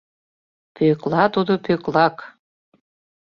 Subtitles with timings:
[0.75, 2.17] Пӧкла тудо Пӧклак.